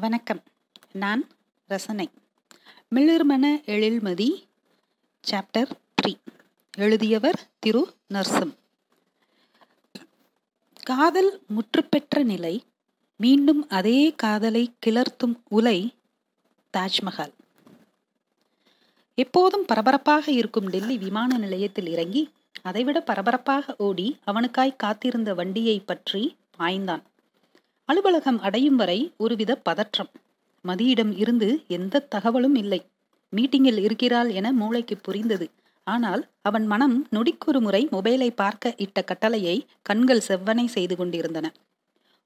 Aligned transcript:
வணக்கம். 0.00 0.42
நான் 0.92 1.28
ரசனை. 1.66 2.10
மிளிர்மன 2.94 3.62
எழில்மதி 3.66 4.46
சாப்டர் 5.30 5.70
த்ரீ 6.02 6.14
எழுதியவர் 6.78 7.48
திரு 7.58 7.94
நர்சம். 8.14 8.52
காதல் 10.82 11.42
முற்றுப்பெற்ற 11.46 12.22
நிலை 12.22 12.64
மீண்டும் 13.16 13.68
அதே 13.68 14.14
காதலை 14.16 14.74
கிளர்த்தும் 14.86 15.40
உலை 15.48 15.94
தாஜ்மஹால். 16.76 17.32
எப்போதும் 19.14 19.64
பரபரப்பாக 19.64 20.32
இருக்கும் 20.32 20.68
டெல்லி 20.68 20.98
விமான 20.98 21.38
நிலையத்தில் 21.38 21.86
இறங்கி 21.86 22.32
அதைவிட 22.62 23.00
பரபரப்பாக 23.00 23.74
ஓடி 23.78 24.16
அவனுக்காய் 24.24 24.76
காத்திருந்த 24.76 25.34
வண்டியை 25.34 25.80
பற்றி 25.80 26.36
பாய்ந்தான். 26.58 27.02
அலுவலகம் 27.88 28.38
அடையும் 28.38 28.76
வரை 28.76 29.12
ஒருவித 29.16 29.56
பதற்றம். 29.56 30.10
மதியிடம் 30.64 31.16
இருந்து 31.16 31.64
எந்த 31.66 32.06
தகவலும் 32.08 32.54
இல்லை. 32.54 32.80
மீட்டிங்கில் 33.32 33.78
இருக்கிறாள் 33.78 34.28
என 34.28 34.52
மூளைக்கு 34.52 34.96
புரிந்தது. 34.96 35.50
ஆனால் 35.84 36.22
அவன் 36.42 36.66
மனம் 36.66 37.06
நொடிக்கொரு 37.10 37.60
முறை 37.60 37.88
மொபைலை 37.92 38.30
பார்க்க 38.34 38.74
இட்ட 38.76 39.02
கட்டளையை 39.02 39.66
கண்கள் 39.82 40.26
செவ்வனை 40.28 40.66
செய்து 40.66 40.96
கொண்டிருந்தன. 40.96 41.52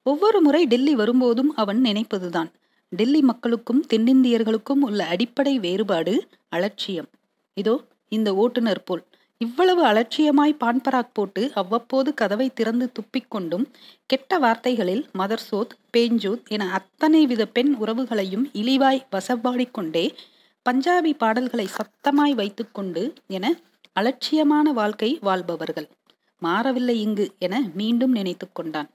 ஒவ்வொரு 0.02 0.40
முறை 0.40 0.66
டெல்லி 0.66 0.94
வரும்போதும் 0.94 1.54
அவன் 1.54 1.84
நினைப்பதுதான். 1.84 2.50
டெல்லி 2.88 3.22
மக்களுக்கும் 3.22 3.84
தென்னிந்தியர்களுக்கும் 3.88 4.80
உள்ள 4.80 5.04
அடிப்படை 5.06 5.58
வேறுபாடு 5.58 6.14
அலட்சியம். 6.48 7.08
இதோ 7.54 7.80
இந்த 8.08 8.34
ஓட்டுநர் 8.34 8.84
போல். 8.84 9.04
இவ்வளவு 9.40 9.82
அலட்சியமாய் 9.86 10.52
பான்பராக் 10.64 11.12
போட்டு 11.12 11.52
அவ்வப்போது 11.54 12.14
கதவை 12.14 12.50
திறந்து 12.54 12.92
துப்பிக்கொண்டும் 12.96 13.64
கெட்ட 14.06 14.38
வார்த்தைகளில் 14.38 15.08
மதர்சோத் 15.18 15.72
பேஞ்சூத் 15.96 16.42
என 16.48 16.64
அத்தனை 16.72 17.26
வித 17.26 17.46
பெண் 17.46 17.76
உறவுகளையும் 17.80 18.44
இழிவாய் 18.52 19.00
வசப்பாடிக்கொண்டே 19.12 20.04
பஞ்சாபி 20.66 21.12
பாடல்களை 21.16 21.66
சத்தமாய் 21.78 22.34
வைத்துக்கொண்டு 22.34 23.14
என 23.26 23.54
அலட்சியமான 23.92 24.72
வாழ்க்கை 24.72 25.18
வாழ்பவர்கள். 25.20 25.88
மாறவில்லை 26.42 27.00
இங்கு 27.00 27.26
என 27.38 27.54
மீண்டும் 27.74 28.10
நினைத்து 28.10 28.46
கொண்டான். 28.52 28.90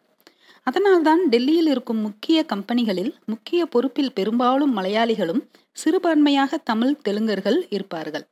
அதனால்தான் 0.63 1.21
டெல்லியில் 1.29 1.67
இருக்கும் 1.67 1.99
முக்கிய 1.99 2.45
கம்பெனிகளில் 2.53 3.11
முக்கிய 3.25 3.65
பொறுப்பில் 3.65 4.13
பெரும்பாலும் 4.13 4.77
மலையாளிகளும் 4.77 5.43
சிறுபான்மையாக 5.71 6.57
தமிழ் 6.63 6.95
தெலுங்கர்கள் 7.09 7.59
இருப்பார்கள். 7.69 8.25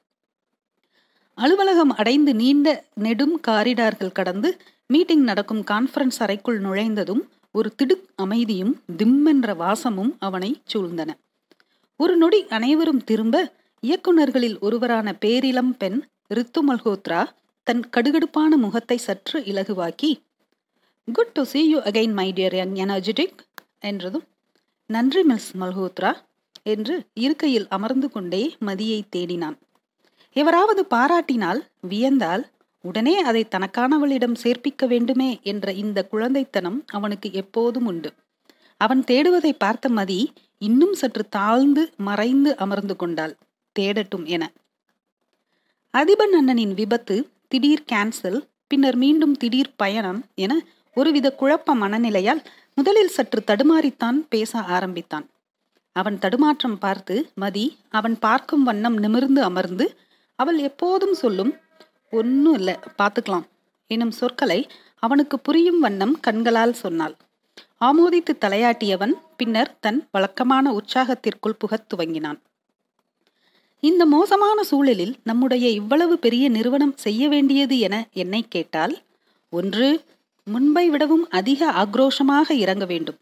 அலுவலகம் 1.37 1.89
அடைந்து 1.89 2.35
நீண்ட 2.35 2.67
நெடும் 2.95 3.35
காரிடார்கள் 3.47 4.11
கடந்து 4.11 4.49
மீட்டிங் 4.87 5.23
நடக்கும் 5.23 5.63
கான்ஃபரன்ஸ் 5.71 6.19
அறைக்குள் 6.19 6.59
நுழைந்ததும் 6.61 7.23
ஒரு 7.51 7.69
திடுக் 7.75 8.07
அமைதியும் 8.15 8.73
திம்மென்ற 8.97 9.55
வாசமும் 9.55 10.15
அவனை 10.19 10.61
சூழ்ந்தன. 10.73 11.09
ஒரு 11.99 12.17
நொடி 12.17 12.39
அனைவரும் 12.47 13.03
திரும்ப 13.03 13.53
இயக்குநர்களில் 13.83 14.59
ஒருவரான 14.59 15.15
பேரிளம் 15.25 15.73
பெண் 15.77 15.99
ரித்து 16.33 16.61
மல்ஹோத்ரா 16.67 17.21
தன் 17.67 17.83
கடுகடுப்பான 17.97 18.55
முகத்தை 18.55 18.97
சற்று 18.97 19.39
இலகுவாக்கி 19.39 20.11
good 21.07 21.31
to 21.31 21.43
see 21.43 21.61
you 21.69 21.79
again 21.79 22.13
my 22.13 22.33
dear 22.33 22.55
young 22.55 22.75
energetic 22.75 23.39
என்றதும் 23.79 24.25
நன்றி 24.89 25.23
மிஸ் 25.23 25.51
மல்ஹோத்ரா 25.57 26.11
என்று 26.63 26.95
இருக்கையில் 27.13 27.67
அமர்ந்து 27.67 28.09
கொண்டே 28.09 28.55
மதியை 28.65 28.99
தேடினான். 29.15 29.57
எவராவது 30.35 30.81
பாராட்டினால் 30.89 31.61
வியந்தால் 31.89 32.43
உடனே 32.83 33.15
அதை 33.19 33.41
தனக்கானவளிடம் 33.45 34.39
சேர்ப்பிக்க 34.43 34.87
வேண்டுமே 34.87 35.39
என்ற 35.43 35.73
இந்த 35.73 35.99
குழந்தைத்தனம் 36.11 36.79
அவனுக்கு 36.87 37.31
எப்போதும் 37.33 37.85
உண்டு. 37.85 38.09
அவன் 38.77 39.03
தேடுவதை 39.03 39.51
பார்த்த 39.57 39.89
மதி 39.89 40.19
இன்னும் 40.57 40.93
சற்று 40.93 41.23
தாழ்ந்து 41.29 41.83
மறைந்து 41.97 42.57
அமர்ந்து 42.57 42.95
கொண்டாள். 42.95 43.33
தேடட்டும் 43.79 44.25
என. 44.25 44.43
அதிபன் 45.93 46.33
அண்ணனின் 46.33 46.73
விபத்து 46.73 47.15
திடீர் 47.47 47.87
கேன்சல் 47.91 48.39
பின்னர் 48.67 48.95
மீண்டும் 48.95 49.35
திடீர் 49.37 49.75
பயணம் 49.75 50.21
என 50.35 50.53
ஒருவித 50.97 51.27
குழப்ப 51.39 51.75
மனநிலையால் 51.75 52.41
முதலில் 52.75 53.07
சற்று 53.07 53.39
தடுமாறித்தான் 53.47 54.19
பேச 54.29 54.59
ஆரம்பித்தான். 54.59 55.25
அவன் 55.95 56.19
தடுமாற்றம் 56.19 56.77
பார்த்து 56.77 57.15
மதி 57.35 57.65
அவன் 57.89 58.19
பார்க்கும் 58.19 58.63
வண்ணம் 58.63 58.97
நிமிர்ந்து 58.97 59.41
அமர்ந்து 59.43 59.85
அவள் 60.35 60.57
எப்போதும் 60.57 61.13
சொல்லும் 61.13 61.53
ஒன்னும் 62.11 62.53
இல்லை 62.53 62.75
பார்த்துக்கலாம் 62.97 63.43
எனும் 63.87 64.11
சொற்களை 64.11 64.67
அவனுக்கு 64.99 65.39
புரியும் 65.39 65.79
வண்ணம் 65.79 66.19
கண்களால் 66.19 66.73
சொன்னாள். 66.73 67.15
ஆமோதித்து 67.81 68.37
தலையாட்டியவன் 68.41 69.11
பின்னர் 69.37 69.77
தன் 69.79 70.07
வழக்கமான 70.11 70.71
உற்சாகத்திற்குள் 70.71 71.57
புகத் 71.57 71.93
துவங்கினான். 71.93 72.39
இந்த 73.79 74.05
மோசமான 74.05 74.63
சூழலில் 74.63 75.15
நம்முடைய 75.23 75.69
இவ்வளவு 75.69 76.19
பெரிய 76.19 76.49
நிறுவனம் 76.49 76.97
செய்ய 76.97 77.29
வேண்டியது 77.29 77.79
என 77.79 78.07
என்னை 78.13 78.45
கேட்டால் 78.49 79.01
ஒன்று 79.49 80.03
முன்பை 80.45 80.89
விடவும் 80.89 81.29
அதிக 81.29 81.71
ஆக்ரோஷமாக 81.71 82.51
இறங்க 82.51 82.85
வேண்டும். 82.85 83.17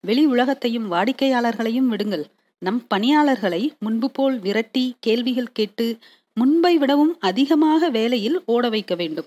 வெளி 0.00 0.26
உலகத்தையும் 0.26 0.92
வாடிக்கையாளர்களையும் 0.92 1.86
விடுங்கள். 1.86 2.26
நம் 2.58 2.86
பணியாளர்களை 2.86 3.72
முன்பு 3.78 4.10
போல் 4.10 4.38
விரட்டி 4.38 4.96
கேள்விகள் 5.00 5.52
கேட்டு 5.52 5.98
முன்பை 6.34 6.78
விடவும் 6.78 7.16
அதிகமாக 7.20 7.88
வேலையில் 7.88 8.42
ஓட 8.46 8.68
வைக்க 8.68 8.94
வேண்டும். 8.94 9.26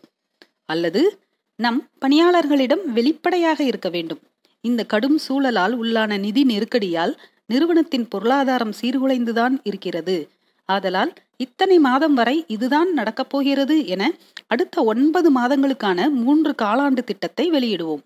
அல்லது 0.66 1.19
நம் 1.56 1.90
பணியாளர்களிடம் 2.01 2.85
வெளிப்படையாக 2.85 3.63
இருக்க 3.63 3.90
வேண்டும். 3.90 4.19
இந்த 4.62 4.84
கடும் 4.84 5.19
சூழலால் 5.28 5.75
உள்ளான 5.84 6.19
நிதி 6.19 6.44
நெருக்கடியால் 6.44 7.13
நிறுவனத்தின் 7.46 8.07
பொருளாதாரம் 8.07 8.73
சீர்குலைந்துதான் 8.81 9.59
இருக்கிறது. 9.63 10.29
ஆதலால் 10.66 11.13
இத்தனை 11.38 11.79
மாதம் 11.79 12.13
வரை 12.13 12.44
இதுதான் 12.47 12.94
நடக்கப் 12.94 13.29
போகிறது 13.29 13.88
என 13.88 14.13
அடுத்த 14.47 14.84
ஒன்பது 14.84 15.34
மாதங்களுக்கான 15.34 16.09
மூன்று 16.09 16.56
காலாண்டு 16.62 17.03
திட்டத்தை 17.03 17.51
வெளியிடுவோம். 17.51 18.03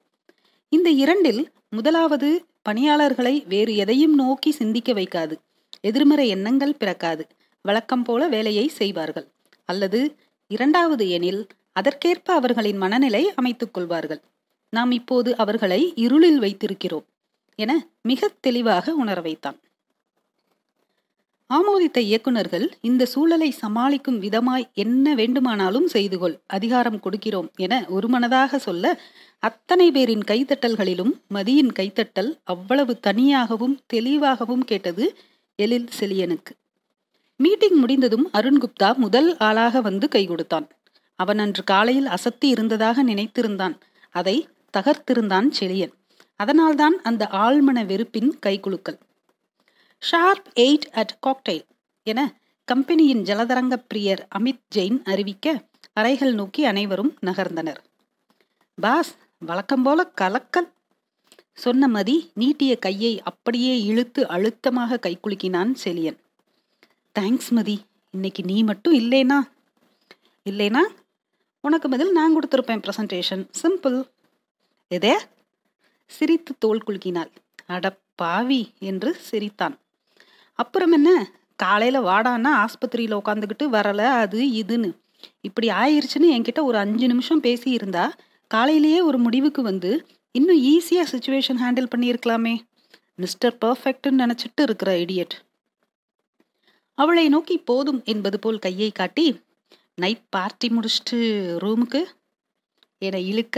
இந்த 0.69 0.89
இரண்டில் 0.89 1.49
முதலாவது 1.69 2.45
பணியாளர்களை 2.61 3.43
வேறு 3.47 3.75
எதையும் 3.75 4.15
நோக்கி 4.15 4.51
சிந்திக்க 4.51 4.93
வைக்காது. 4.93 5.35
எதிர்மறை 5.81 6.27
எண்ணங்கள் 6.27 6.75
பிறக்காது. 6.75 7.27
வழக்கம் 7.61 8.03
போல 8.03 8.27
வேலையை 8.27 8.67
செய்வார்கள். 8.67 9.27
அல்லது 9.65 10.15
இரண்டாவது 10.47 11.09
எனில் 11.09 11.47
அதற்கேற்ப 11.71 12.33
அவர்களின் 12.33 12.77
மனநிலை 12.77 13.23
அமைத்துக் 13.35 13.73
கொள்வார்கள். 13.73 14.21
நாம் 14.69 14.91
இப்போது 14.91 15.37
அவர்களை 15.37 15.93
இருளில் 15.95 16.39
வைத்திருக்கிறோம் 16.39 17.05
என 17.55 17.71
மிக 18.01 18.29
தெளிவாக 18.39 18.93
உணர 18.93 19.21
வைத்தான். 19.21 19.59
ஆமோதித்த 21.49 21.99
இயக்குநர்கள் 21.99 22.71
இந்த 22.81 23.05
சூழலை 23.05 23.51
சமாளிக்கும் 23.51 24.19
விதமாய் 24.21 24.65
என்ன 24.73 25.15
வேண்டுமானாலும் 25.15 25.87
செய்து 25.87 26.17
கொள் 26.17 26.39
அதிகாரம் 26.47 26.99
கொடுக்கிறோம் 26.99 27.49
என 27.55 27.85
ஒருமனதாக 27.89 28.57
சொல்ல 28.57 28.99
அத்தனை 29.39 29.91
பேரின் 29.91 30.23
கைத்தட்டல்களிலும் 30.27 31.13
மதியின் 31.33 31.73
கைத்தட்டல் 31.79 32.31
அவ்வளவு 32.43 32.99
தனியாகவும் 32.99 33.79
தெளிவாகவும் 33.87 34.63
கேட்டது 34.63 35.07
எழில் 35.55 35.89
செலியனுக்கு 35.99 36.53
மீட்டிங் 37.41 37.77
முடிந்ததும் 37.77 38.29
அருண்குப்தா 38.33 38.89
முதல் 38.95 39.37
ஆளாக 39.37 39.81
வந்து 39.81 40.07
கை 40.07 40.23
கொடுத்தான். 40.25 40.67
அவன் 41.19 41.39
அன்று 41.39 41.63
காலையில் 41.63 42.05
அசத்தி 42.05 42.45
இருந்ததாக 42.45 43.03
நினைத்திருந்தான். 43.03 43.75
அதை 44.11 44.35
தகர்த்திருந்தான் 44.77 45.49
செழியன். 45.59 45.93
அதனால்தான் 46.35 46.95
அந்த 47.01 47.27
ஆழ்மன 47.31 47.85
வெறுப்பின் 47.85 48.31
கைகுலுக்கல் 48.45 48.99
ஷார்ப் 50.01 50.47
எயிட் 50.59 50.87
அட் 50.91 51.15
காக்டைல் 51.27 51.65
என 52.03 52.19
கம்பெனியின் 52.63 53.23
ஜலதரங்க 53.23 53.75
பிரியர் 53.93 54.23
அமித் 54.39 54.63
ஜெயின் 54.75 55.01
அறிவிக்க 55.03 55.63
அறைகள் 55.93 56.33
நோக்கி 56.33 56.65
அனைவரும் 56.65 57.13
நகர்ந்தனர். 57.25 57.81
பாஸ் 58.75 59.15
வழக்கம் 59.39 59.83
போல 59.83 60.11
கலக்கல். 60.21 60.69
சொன்ன 61.53 61.87
மதி 61.87 62.17
நீட்டிய 62.33 62.75
கையை 62.75 63.21
அப்படியே 63.23 63.73
இழுத்து 63.81 64.27
அழுத்தமாக 64.27 64.99
கைக்குலுக்கினான் 65.01 65.73
செலியன் 65.83 66.19
தேங்க்ஸ் 67.19 67.49
மதி. 67.49 67.81
இன்னைக்கு 68.11 68.43
நீ 68.43 68.63
மட்டும் 68.63 68.99
இல்லைனா? 68.99 69.39
இல்லைனா 70.49 70.79
உனக்கு 71.61 71.89
பதில் 71.89 72.11
நான் 72.11 72.39
கொடுத்துருப்பேன் 72.39 72.83
ப்ரெசன்டேஷன் 72.87 73.49
சிம்பிள் 73.61 74.09
எதே? 74.95 75.17
சிரித்து 76.05 76.55
தோல் 76.59 76.83
குலுக்கினாள். 76.87 77.31
அட 77.65 77.99
பாவி 78.15 78.73
என்று 78.79 79.13
சிரித்தான். 79.13 79.79
அப்புறம் 80.53 80.91
என்ன? 80.91 81.31
காலையில் 81.55 82.01
வாடான்னா 82.01 82.65
ஆஸ்பத்திரியில் 82.65 83.19
உட்காந்துக்கிட்டு 83.25 83.63
வரலை 83.63 84.05
அது 84.05 84.41
இதுன்னு. 84.41 84.97
இப்படி 85.41 85.67
ஆயிடுச்சுன்னு 85.67 86.29
என்கிட்ட 86.29 86.63
ஒரு 86.63 86.77
அஞ்சு 86.77 87.07
நிமிஷம் 87.07 87.39
பேசி 87.39 87.71
இருந்தா 87.71 88.13
காலையிலேயே 88.47 89.01
ஒரு 89.01 89.17
முடிவுக்கு 89.17 89.61
வந்து 89.61 90.07
இன்னும் 90.31 90.63
ஈஸியாக 90.63 91.07
சுச்சுவேஷன் 91.11 91.61
ஹேண்டில் 91.61 91.91
பண்ணியிருக்கலாமே. 91.95 92.59
மிஸ்டர் 93.15 93.57
பர்ஃபெக்ட்னு 93.65 94.21
நினச்சிட்டு 94.23 94.61
இருக்கிற 94.61 94.97
இடியட் 94.97 95.35
அவளை 97.01 97.25
நோக்கி 97.29 97.55
போதும் 97.57 98.01
என்பது 98.05 98.37
போல் 98.39 98.59
கையை 98.59 98.89
காட்டி 98.91 99.25
நைட் 99.95 100.25
பார்ட்டி 100.29 100.67
முடிச்சுட்டு 100.67 101.19
ரூமுக்கு? 101.63 102.01
என 103.05 103.19
இழுக்க 103.29 103.57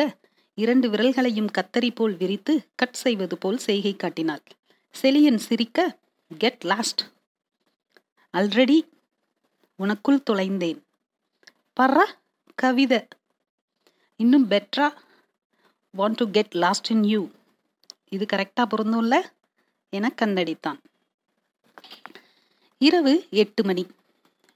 இரண்டு 0.58 0.88
விரல்களையும் 0.90 1.52
கத்தரி 1.58 1.90
போல் 1.96 2.16
விரித்து 2.18 2.54
கட் 2.76 3.00
செய்வது 3.04 3.36
போல் 3.38 3.60
செய்கை 3.68 3.94
காட்டினாள். 3.96 4.44
செலியன் 4.96 5.42
சிரிக்க 5.48 5.80
கெட் 6.38 6.64
லாஸ்ட் 6.64 7.02
ஆல்ரெடி 8.34 8.78
உனக்குள் 9.80 10.26
தொலைந்தேன். 10.30 10.80
பர்றா 11.80 12.06
கவிதை. 12.56 13.02
இன்னும் 14.16 14.48
Petra 14.52 14.88
want 15.98 16.20
to 16.22 16.26
get 16.32 16.56
lost 16.64 16.92
in 16.92 17.04
you 17.04 17.22
இது 18.10 18.26
கரெக்டாக 18.34 18.72
பொருந்தும்ல? 18.74 19.16
என 19.94 20.12
கண்ணடித்தான். 20.22 20.80
இரவு 22.86 23.14
எட்டு 23.42 23.62
மணி. 23.64 23.84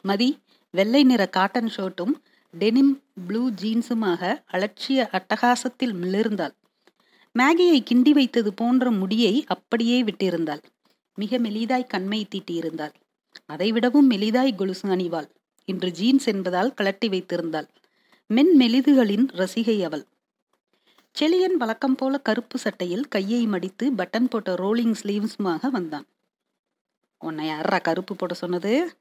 மதி 0.06 0.28
வெள்ளை 0.74 1.04
நிற 1.04 1.24
காட்டன் 1.28 1.70
ஷர்ட்டும் 1.76 2.14
டெனிம் 2.54 2.94
ப்ளூ 3.28 3.42
ஜீன்ஸுமாக 3.62 4.22
அலட்சிய 4.52 5.00
அட்டகாசத்தில் 5.12 5.94
மிளிர்ந்தாள். 6.02 6.54
மேகியை 7.36 7.80
கிண்டி 7.90 8.12
வைத்தது 8.12 8.52
போன்ற 8.54 8.92
முடியை 8.92 9.34
அப்படியே 9.48 10.04
விட்டிருந்தாள். 10.04 10.64
மிக 11.18 11.38
மெலிதாய் 11.38 11.88
கண்மை 11.88 12.28
தீட்டியிருந்தாள். 12.36 12.94
அதைவிடவும் 13.54 14.10
மெலிதாய் 14.10 14.56
கொலுசு 14.56 14.90
அணிவாள் 14.90 15.30
இன்று 15.68 15.92
ஜீன்ஸ் 15.92 16.28
என்பதால் 16.34 16.74
கலட்டி 16.82 17.08
வைத்திருந்தாள். 17.08 17.68
மென் 18.30 18.54
மெலிதுகளின் 18.60 19.28
ரசிகை 19.42 19.78
அவள். 19.84 20.06
செளியன் 21.16 21.58
வழக்கம் 21.62 21.96
போல 21.96 22.18
கருப்பு 22.18 22.58
சட்டையில் 22.58 23.08
கையை 23.08 23.46
மடித்து 23.46 23.86
பட்டன் 23.92 24.30
போட்ட 24.30 24.56
ரோலிங் 24.56 24.96
ஸ்லீவ்ஸுமாக 25.02 25.70
வந்தான். 25.70 26.08
உன்னை 27.22 27.48
யாரா 27.48 27.78
கருப்பு 27.78 28.16
போட 28.16 28.34
சொன்னது? 28.34 28.96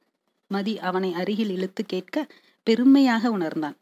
மதி 0.50 0.78
அவனை 0.78 1.12
அருகில் 1.12 1.50
இழுத்து 1.50 1.86
கேட்க 1.86 2.26
பெருமையாக 2.62 3.30
உணர்ந்தான். 3.30 3.76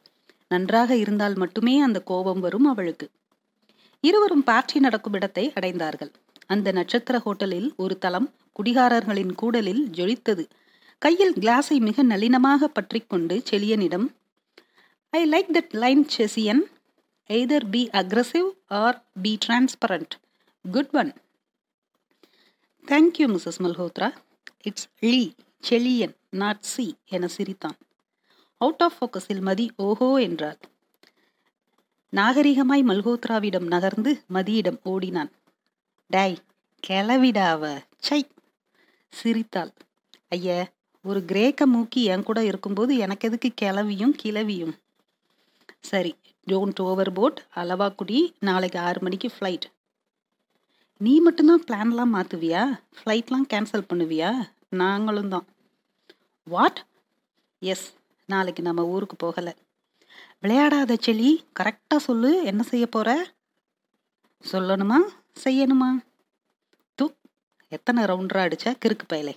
நன்றாக 0.48 0.96
இருந்தால் 0.96 1.34
மட்டுமே 1.34 1.80
அந்த 1.80 2.00
கோபம் 2.00 2.40
வரும் 2.40 2.64
அவளுக்கு. 2.64 3.10
இருவரும் 4.00 4.42
பார்ட்டி 4.42 4.80
நடக்கும் 4.80 5.12
இடத்தை 5.12 5.52
அடைந்தார்கள். 5.54 6.12
அந்த 6.46 6.72
நட்சத்திர 6.72 7.18
ஹோட்டலில் 7.18 7.68
ஒரு 7.76 7.98
தளம் 7.98 8.28
குடிகாரர்களின் 8.58 9.34
கூடலில் 9.42 9.82
ஜொலித்தது. 9.90 10.44
கையில் 10.98 11.32
கிளாஸை 11.32 11.76
மிக 11.80 12.02
நளினமாக 12.02 12.68
பற்றி 12.68 13.00
கொண்டு 13.00 13.42
செலியனிடம் 13.50 14.06
I 15.12 15.22
like 15.30 15.50
that 15.52 15.74
line 15.74 16.04
Sesian 16.16 16.62
either 17.30 17.66
be 17.70 17.82
aggressive 17.92 18.48
or 18.66 18.98
be 19.22 19.38
transparent 19.46 20.14
good 20.64 20.92
one 20.92 21.12
thank you 22.88 23.26
Mrs 23.32 23.58
Malhotra 23.58 24.08
it's 24.62 24.86
Lee 25.00 25.20
Selian 25.68 26.14
not 26.40 26.64
C 26.70 26.84
என 27.08 27.26
சிரித்தான். 27.26 27.76
அவுட் 28.60 28.82
ஆஃப் 28.86 28.96
ஃபோக்கஸில் 28.96 29.40
மதி 29.40 29.66
ஓஹோ 29.82 30.08
என்றார் 30.20 30.58
நாகரிகமாய் 32.12 32.82
மல்ஹோத்ராவிடம் 32.90 33.66
நகர்ந்து 33.74 34.10
மதியிடம் 34.32 34.78
ஓடினான். 34.82 35.30
டாய் 36.10 36.36
கிளவிடாவ 36.82 37.62
சை 37.98 38.20
சிரித்தாள். 39.12 39.72
ஐய 40.28 40.48
ஒரு 41.04 41.22
கிரேக்க 41.24 41.66
மூக்கி 41.66 42.02
என் 42.04 42.22
கூட 42.22 42.44
இருக்கும்போது 42.44 42.92
எனக்கு 42.96 43.28
எதுக்கு 43.28 43.50
கிளவியும் 43.62 44.14
கிளவியும்? 44.22 44.74
சரி 45.80 46.12
டோன்ட் 46.46 46.82
ஓவர் 46.88 47.12
போட் 47.12 47.40
அளவா 47.54 47.88
குடி. 47.94 48.20
நாளைக்கு 48.40 48.78
ஆறு 48.78 49.00
மணிக்கு 49.00 49.30
ஃப்ளைட் 49.36 49.66
நீ 51.00 51.20
மட்டும்தான் 51.20 51.64
பிளான்லாம் 51.68 52.12
மாற்றுவியா 52.14 52.80
ஃப்ளைட்லாம் 52.96 53.46
கேன்சல் 53.52 53.88
பண்ணுவியா? 53.88 54.30
நாங்களும் 54.68 55.28
தான். 55.28 55.46
வாட் 56.46 56.86
எஸ் 57.58 57.94
நாளைக்கு 58.26 58.62
நம்ம 58.62 58.84
ஊருக்கு 58.86 59.16
போகலை. 59.22 59.52
விளையாடாத 60.42 60.96
செலி 61.06 61.30
கரெக்டாக 61.60 61.96
சொல்லு 61.96 62.42
என்ன 62.42 62.62
செய்ய 62.62 62.86
போகிற 62.86 63.32
சொல்லணுமா? 64.44 64.98
செய்யணுமா? 65.44 65.90
தூ 66.94 67.10
எத்தனை 67.68 68.04
ரவுண்டராக 68.04 68.46
அடித்தா 68.48 68.72
கிறுக்கு 68.84 69.06
பயலே. 69.12 69.34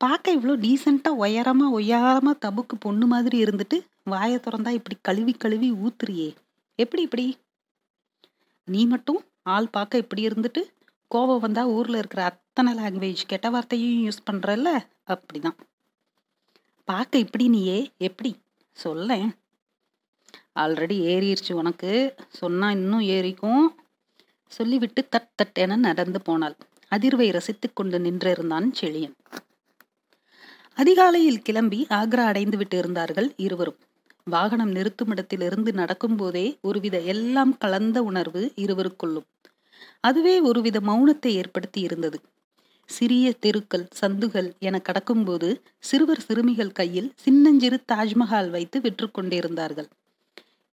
பார்க்க 0.00 0.34
இவ்வளோ 0.34 0.54
டீசெண்டாக 0.64 1.20
உயரமாக 1.24 1.80
ஒய்யாரமாக 1.80 2.42
தபுக்கு 2.46 2.76
பொண்ணு 2.78 3.06
மாதிரி 3.06 3.44
இருந்துட்டு 3.44 3.80
வாயை 4.04 4.38
திறந்தா 4.38 4.68
இப்படி 4.68 4.96
கழுவி 5.02 5.32
கழுவி 5.32 5.72
ஊத்துறியே. 5.72 6.30
எப்படி 6.78 7.02
இப்படி? 7.02 7.26
நீ 8.64 8.86
மட்டும் 8.86 9.20
ஆள் 9.46 9.68
பார்க்க 9.68 9.98
இப்படி 9.98 10.26
இருந்துட்டு 10.26 10.60
கோவம் 11.14 11.38
வந்தால் 11.38 11.66
ஊரில் 11.66 11.96
இருக்கிற 11.96 12.24
அத்தனை 12.24 12.74
லாங்குவேஜ் 12.74 13.22
கெட்ட 13.26 13.50
வார்த்தையும் 13.50 14.08
யூஸ் 14.08 14.26
பண்ணுறல்ல 14.30 14.68
அப்படிதான். 15.06 15.56
பார்க்க 16.84 17.18
இப்படி 17.18 17.48
நீயே 17.48 17.90
எப்படி? 17.98 18.36
சொல்ல 18.72 19.18
ஆல்ரெடி 20.58 20.96
ஏறிடுச்சு 21.12 21.52
உனக்கு. 21.52 22.14
சொன்னால் 22.28 22.70
இன்னும் 22.70 23.00
ஏறிக்கும். 23.00 23.66
சொல்லிவிட்டு 24.46 25.08
தட் 25.16 25.30
தட் 25.42 25.54
என 25.54 25.76
நடந்து 25.76 26.22
போனாள். 26.22 26.56
அதிர்வை 26.90 27.32
ரசித்து 27.32 27.72
கொண்டு 27.72 27.98
நின்றிருந்தான் 27.98 28.68
செழியன். 28.80 29.14
அதிகாலையில் 30.74 31.42
கிளம்பி 31.42 31.86
ஆக்ரா 31.90 32.24
அடைந்து 32.24 32.56
விட்டு 32.56 32.78
இருந்தார்கள் 32.78 33.34
இருவரும். 33.36 33.78
வாகனம் 34.24 34.70
நிறுத்தும் 34.70 35.10
இடத்திலிருந்து 35.10 35.72
நடக்கும்போதே 35.72 36.60
ஒருவித 36.60 37.00
எல்லாம் 37.00 37.58
கலந்த 37.58 38.02
உணர்வு 38.02 38.52
இருவருக்குள்ளும். 38.56 39.28
அதுவே 40.00 40.36
ஒருவித 40.40 40.78
மௌனத்தை 40.80 41.32
ஏற்படுத்தி 41.32 41.80
இருந்தது. 41.80 42.18
சிறிய 42.88 43.26
தெருக்கள் 43.40 43.86
சந்துகள் 44.00 44.48
என 44.58 44.76
கடக்கும்போது 44.78 45.48
சிறுவர் 45.78 46.24
சிறுமிகள் 46.26 46.72
கையில் 46.72 47.12
சின்னஞ்சிறு 47.16 47.78
தாஜ்மஹால் 47.92 48.50
வைத்து 48.50 48.80
விற்று 48.80 49.06
கொண்டிருந்தார்கள். 49.10 49.88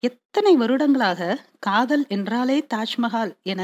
எத்தனை 0.03 0.53
வருடங்களாக 0.55 1.39
காதல் 1.59 2.05
என்றாலே 2.07 2.57
தாஜ்மஹால் 2.73 3.33
என 3.43 3.61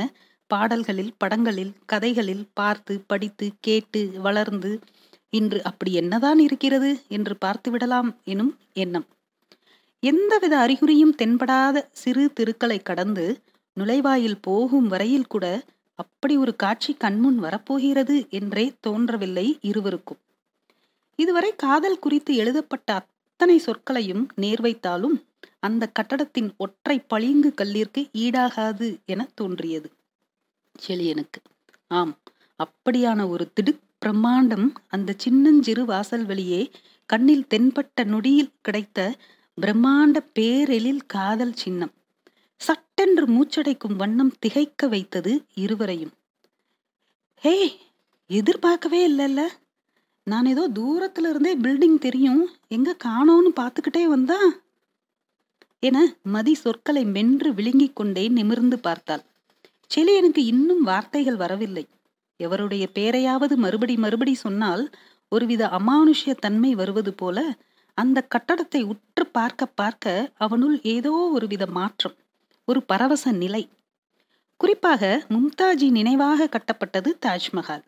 பாடல்களில் 0.50 1.14
படங்களில் 1.18 1.74
கதைகளில் 1.86 2.46
பார்த்து 2.54 2.94
படித்து 3.08 3.48
கேட்டு 3.60 4.02
வளர்ந்து 4.22 4.72
இன்று 5.34 5.60
அப்படி 5.64 5.92
என்னதான் 5.94 6.40
இருக்கிறது 6.40 6.92
என்று 7.08 7.34
பார்த்து 7.38 7.70
விடலாம் 7.72 8.10
எனும் 8.24 8.54
எண்ணம். 8.74 9.08
எந்தவித 10.04 10.54
அறிகுறியும் 10.58 11.14
தென்படாத 11.16 11.78
சிறு 11.92 12.24
தெருக்களை 12.34 12.80
கடந்து 12.82 13.26
நுழைவாயில் 13.78 14.42
போகும் 14.42 14.88
வரையில் 14.88 15.28
கூட 15.28 15.46
அப்படி 15.96 16.38
ஒரு 16.38 16.56
காட்சி 16.56 16.94
கண்முன் 16.94 17.40
வரப்போகிறது 17.40 18.26
என்றே 18.30 18.74
தோன்றவில்லை 18.80 19.58
இருவருக்கும். 19.62 20.18
இதுவரை 21.20 21.56
காதல் 21.56 22.00
குறித்து 22.00 22.36
எழுதப்பட்ட 22.36 22.94
அத்தனை 22.94 23.62
சொற்களையும் 23.66 24.28
நேர்வைத்தாலும் 24.42 25.16
அந்த 25.60 25.88
கட்டடத்தின் 25.88 26.54
ஒற்றை 26.58 27.00
பளிங்கு 27.00 27.54
கல்லிற்கு 27.58 28.02
ஈடாகாது 28.18 28.98
என 29.06 29.30
தோன்றியது. 29.36 29.90
செழியனுக்கு. 30.76 31.40
ஆம் 31.88 32.14
அப்படியான 32.60 33.30
ஒரு 33.30 33.52
திடுக் 33.54 33.84
பிரம்மாண்டம் 34.06 34.68
அந்த 34.88 35.14
சின்னஞ்சிறு 35.18 35.86
வாசல் 35.86 36.26
வழியே 36.26 36.72
கண்ணில் 37.06 37.48
தென்பட்ட 37.50 38.04
நொடியில் 38.04 38.52
கிடைத்த 38.62 39.00
பிரம்மாண்ட 39.62 40.18
பேரெழில் 40.40 41.00
காதல் 41.08 41.54
சின்னம். 41.54 41.94
சட்டென்று 42.62 43.26
மூச்சடைக்கும் 43.28 43.96
வண்ணம் 43.96 44.34
திகைக்க 44.40 44.88
வைத்தது 44.88 45.46
இருவரையும். 45.56 46.14
ஹே 47.44 47.80
எதிர்பார்க்கவே 48.30 49.12
இல்லைல்ல. 49.12 49.42
நான் 50.24 50.46
ஏதோ 50.46 50.70
தூரத்துல 50.70 51.30
இருந்தே 51.30 51.58
பில்டிங் 51.58 52.00
தெரியும். 52.00 52.42
எங்க 52.68 52.96
காணோன்னு 53.06 53.52
பார்த்துக்கிட்டே 53.60 54.04
வந்தா? 54.04 54.40
என 55.80 56.16
மதி 56.24 56.54
சொற்களை 56.54 57.04
மென்று 57.06 57.54
விழுங்கிக் 57.54 57.96
கொண்டே 57.96 58.28
நிமிர்ந்து 58.28 58.80
பார்த்தாள். 58.80 59.24
செலியனுக்கு 59.92 60.38
இன்னும் 60.38 60.84
வார்த்தைகள் 60.84 61.36
வரவில்லை. 61.36 61.86
எவருடைய 62.40 62.86
பேரையாவது 62.94 63.56
மறுபடி 63.56 63.96
மறுபடி 63.96 64.34
சொன்னால் 64.36 64.84
ஒருவித 65.32 65.66
அமானுஷ்ய 65.68 66.34
தன்மை 66.40 66.76
வருவது 66.76 67.14
போல 67.14 67.58
அந்த 67.94 68.28
கட்டடத்தை 68.36 68.84
உற்று 68.84 69.28
பார்க்க 69.28 69.66
பார்க்க 69.66 70.32
அவனுள் 70.38 70.82
ஏதோ 70.82 71.12
ஒருவித 71.34 71.66
மாற்றம். 71.66 72.16
ஒரு 72.68 72.84
பரவச 72.84 73.32
நிலை. 73.32 73.62
குறிப்பாக 74.60 75.02
மும்தாஜி 75.30 75.88
நினைவாக 75.90 76.48
கட்டப்பட்டது 76.48 77.10
தாஜ்மஹால். 77.26 77.84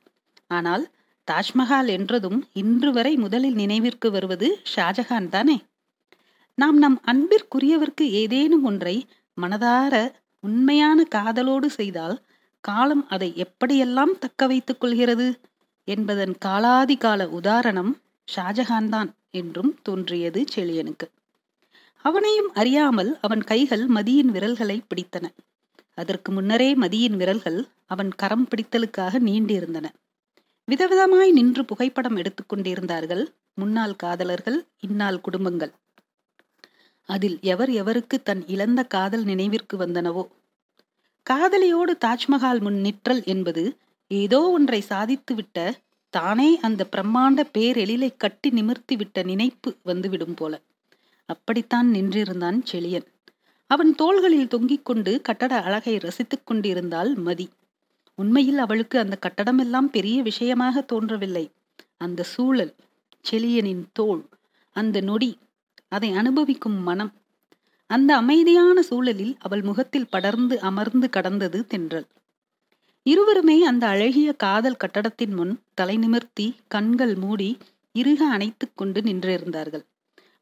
ஆனால் 0.48 0.83
தாஜ்மஹால் 1.27 1.88
என்றதும் 1.88 2.39
இன்று 2.53 2.91
வரை 2.91 3.17
முதலில் 3.17 3.53
நினைவிற்கு 3.53 4.12
வருவது 4.12 4.48
ஷாஜஹான் 4.75 5.29
தானே? 5.29 5.57
நாம் 6.57 6.77
நம் 6.77 6.98
அன்பிற்குரியவர்க்கு 7.05 8.05
ஏதேனும் 8.12 8.63
ஒன்றை 8.63 8.95
மனதார 9.38 9.95
உண்மையான 10.43 11.00
காதலோடு 11.15 11.65
செய்தால் 11.65 12.17
காலம் 12.63 13.05
அதை 13.07 13.29
எப்படியெல்லாம் 13.36 14.13
தக்க 14.19 14.48
வைத்துக் 14.48 14.79
கொள்கிறது 14.79 15.27
என்பதன் 15.88 16.36
காலாதி 16.45 16.98
கால 16.98 17.27
உதாரணம் 17.29 17.91
ஷாஜஹான் 18.27 18.89
தான் 18.89 19.09
என்றும் 19.31 19.71
தோன்றியது 19.83 20.41
செழியனுக்கு. 20.55 21.07
அவனையும் 22.06 22.53
அறியாமல் 22.53 23.18
அவன் 23.22 23.44
கைகள் 23.44 23.86
மதியின் 23.88 24.32
விரல்களை 24.32 24.82
பிடித்தன. 24.89 25.25
அதற்கு 25.94 26.32
முன்னரே 26.32 26.75
மதியின் 26.75 27.15
விரல்கள் 27.15 27.68
அவன் 27.86 28.12
கரம் 28.15 28.48
பிடித்தலுக்காக 28.48 29.20
நீண்டிருந்தன. 29.20 29.86
விதவிதமாய் 30.68 31.32
நின்று 31.32 31.65
புகைப்படம் 31.65 32.18
எடுத்துக்கொண்டிருந்தார்கள் 32.18 33.27
முன்னாள் 33.53 33.96
காதலர்கள் 33.96 34.65
இந்நாள் 34.79 35.22
குடும்பங்கள். 35.22 35.72
அதில் 37.10 37.38
எவர் 37.41 37.70
எவருக்கு 37.70 38.18
தன் 38.24 38.48
இழந்த 38.48 38.84
காதல் 38.84 39.24
நினைவிற்கு 39.24 39.77
வந்தனவோ? 39.77 40.24
காதலியோடு 41.29 41.94
தாஜ்மஹால் 42.06 42.62
முன் 42.62 42.79
நிற்றல் 42.82 43.24
என்பது 43.24 43.77
ஏதோ 44.08 44.50
ஒன்றை 44.50 44.84
சாதித்துவிட்ட 44.89 45.74
தானே 46.10 46.60
அந்த 46.60 46.88
பிரம்மாண்ட 46.91 47.44
பேரெழிலை 47.58 48.10
கட்டி 48.18 48.50
நிமிர்த்தி 48.50 48.96
விட்ட 48.96 49.24
நினைப்பு 49.24 49.75
வந்துவிடும் 49.84 50.34
போல. 50.34 50.62
அப்படித்தான் 51.29 51.88
நின்றிருந்தான் 51.93 52.59
செழியன். 52.71 53.07
அவன் 53.69 53.91
தோள்களில் 53.95 54.48
தொங்கிக் 54.48 54.86
கொண்டு 54.86 55.12
கட்டட 55.21 55.53
அழகை 55.62 55.95
ரசித்துக் 55.98 56.45
கொண்டிருந்தாள் 56.45 57.12
மதி. 57.27 57.48
உண்மையில் 58.17 58.57
அவளுக்கு 58.57 58.95
அந்த 59.00 59.15
கட்டடமெல்லாம் 59.25 59.89
பெரிய 59.95 60.17
விஷயமாக 60.21 60.81
தோன்றவில்லை. 60.81 61.45
அந்த 61.98 62.24
சூழல் 62.24 62.74
செழியனின் 63.24 63.83
தோல் 63.93 64.24
அந்த 64.75 65.01
நொடி 65.01 65.31
அதை 65.88 66.09
அனுபவிக்கும் 66.12 66.79
மனம் 66.83 67.12
அந்த 67.89 68.12
அமைதியான 68.15 68.81
சூழலில் 68.81 69.36
அவள் 69.39 69.62
முகத்தில் 69.62 70.09
படர்ந்து 70.09 70.55
அமர்ந்து 70.59 71.07
கடந்தது 71.09 71.59
தென்றல். 71.67 72.07
இருவருமே 73.05 73.57
அந்த 73.63 73.83
அழகிய 73.88 74.29
காதல் 74.33 74.81
கட்டடத்தின் 74.83 75.33
முன் 75.33 75.53
தலை 75.74 75.95
நிமிர்த்தி 75.98 76.48
கண்கள் 76.67 77.15
மூடி 77.15 77.50
இறுக 77.93 78.21
அணைத்துக் 78.25 78.75
கொண்டு 78.75 79.01
நின்றிருந்தார்கள். 79.01 79.86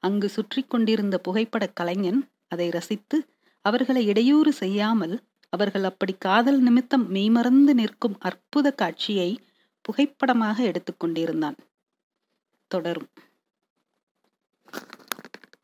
அங்கு 0.07 0.27
சுற்றி 0.29 0.61
கொண்டிருந்த 0.63 1.15
புகைப்பட 1.17 1.65
கலைஞன் 1.79 2.21
அதை 2.47 2.67
ரசித்து 2.69 3.17
அவர்களை 3.65 4.01
இடையூறு 4.07 4.51
செய்யாமல் 4.53 5.15
அவர்கள் 5.53 5.83
அப்படி 5.83 6.13
காதல் 6.17 6.59
நிமித்தம் 6.61 7.05
மெய்மறந்து 7.07 7.73
நிற்கும் 7.73 8.17
அற்புத 8.19 8.67
காட்சியை 8.73 9.29
புகைப்படமாக 9.85 10.57
எடுத்துக்கொண்டிருந்தான் 10.69 11.57
தொடரும். 12.71 13.09